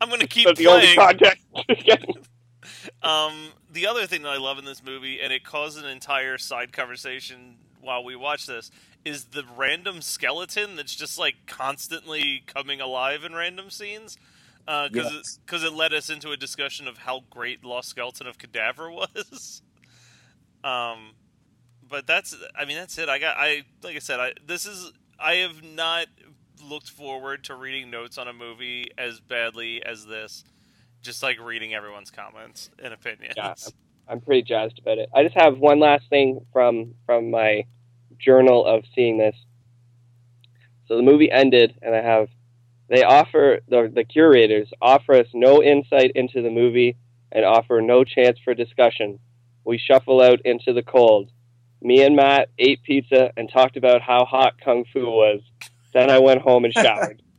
I'm 0.00 0.08
going 0.08 0.20
to 0.20 0.26
keep 0.26 0.46
That's 0.46 0.58
the 0.58 0.66
only 0.66 0.96
playing. 0.96 2.26
Context 2.86 2.98
you're 3.02 3.30
getting. 3.30 3.46
Um, 3.46 3.52
the 3.70 3.86
other 3.86 4.06
thing 4.06 4.22
that 4.22 4.30
I 4.30 4.38
love 4.38 4.58
in 4.58 4.64
this 4.64 4.82
movie, 4.82 5.20
and 5.20 5.32
it 5.32 5.44
caused 5.44 5.78
an 5.78 5.84
entire 5.86 6.38
side 6.38 6.72
conversation 6.72 7.56
while 7.80 8.02
we 8.04 8.16
watch 8.16 8.46
this, 8.46 8.70
is 9.04 9.26
the 9.26 9.44
random 9.56 10.00
skeleton 10.02 10.74
that's 10.76 10.94
just 10.94 11.18
like 11.18 11.34
constantly 11.46 12.42
coming 12.46 12.80
alive 12.80 13.22
in 13.24 13.34
random 13.34 13.70
scenes. 13.70 14.16
Because 14.64 14.90
Yes. 15.12 15.38
it, 15.38 15.46
'cause 15.46 15.62
it 15.62 15.72
led 15.72 15.94
us 15.94 16.10
into 16.10 16.32
a 16.32 16.36
discussion 16.36 16.88
of 16.88 16.98
how 16.98 17.20
great 17.30 17.64
Lost 17.64 17.88
Skeleton 17.90 18.26
of 18.26 18.36
Cadavra 18.36 18.92
was. 19.14 19.62
um, 20.64 21.12
but 21.88 22.06
that's, 22.08 22.34
I 22.58 22.64
mean, 22.64 22.76
that's 22.76 22.98
it. 22.98 23.08
I 23.08 23.18
got, 23.20 23.36
I 23.38 23.62
like 23.84 23.94
I 23.94 24.00
said, 24.00 24.18
I 24.18 24.32
this 24.44 24.66
is, 24.66 24.90
I 25.20 25.34
have 25.34 25.62
not 25.62 26.06
looked 26.60 26.90
forward 26.90 27.44
to 27.44 27.54
reading 27.54 27.90
notes 27.92 28.18
on 28.18 28.26
a 28.26 28.32
movie 28.32 28.88
as 28.98 29.20
badly 29.20 29.84
as 29.84 30.04
this. 30.06 30.42
Just 31.06 31.22
like 31.22 31.38
reading 31.40 31.72
everyone's 31.72 32.10
comments 32.10 32.68
and 32.82 32.92
opinions. 32.92 33.34
Yeah. 33.36 33.54
I'm 34.08 34.20
pretty 34.20 34.42
jazzed 34.42 34.80
about 34.80 34.98
it. 34.98 35.08
I 35.14 35.22
just 35.22 35.36
have 35.36 35.56
one 35.56 35.78
last 35.78 36.10
thing 36.10 36.44
from 36.52 36.96
from 37.06 37.30
my 37.30 37.64
journal 38.18 38.66
of 38.66 38.82
seeing 38.92 39.16
this. 39.16 39.36
So 40.88 40.96
the 40.96 41.04
movie 41.04 41.30
ended, 41.30 41.78
and 41.80 41.94
I 41.94 42.02
have 42.02 42.26
they 42.88 43.04
offer 43.04 43.60
the 43.68 43.88
the 43.94 44.02
curators 44.02 44.68
offer 44.82 45.14
us 45.14 45.28
no 45.32 45.62
insight 45.62 46.10
into 46.16 46.42
the 46.42 46.50
movie 46.50 46.96
and 47.30 47.44
offer 47.44 47.80
no 47.80 48.02
chance 48.02 48.40
for 48.44 48.52
discussion. 48.52 49.20
We 49.64 49.78
shuffle 49.78 50.20
out 50.20 50.40
into 50.44 50.72
the 50.72 50.82
cold. 50.82 51.30
Me 51.80 52.02
and 52.02 52.16
Matt 52.16 52.48
ate 52.58 52.82
pizza 52.82 53.30
and 53.36 53.48
talked 53.48 53.76
about 53.76 54.02
how 54.02 54.24
hot 54.24 54.54
kung 54.60 54.84
fu 54.92 55.06
was. 55.06 55.40
Then 55.94 56.10
I 56.10 56.18
went 56.18 56.42
home 56.42 56.64
and 56.64 56.74
showered. 56.74 57.22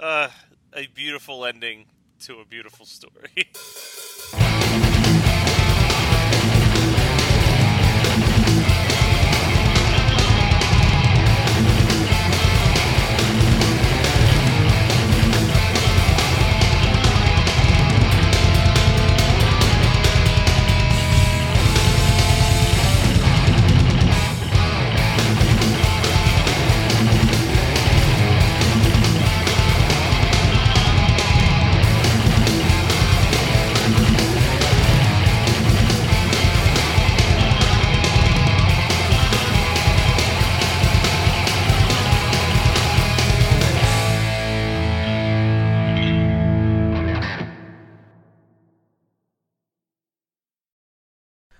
Uh, 0.00 0.28
a 0.72 0.86
beautiful 0.88 1.44
ending 1.44 1.86
to 2.20 2.40
a 2.40 2.44
beautiful 2.44 2.86
story. 2.86 3.50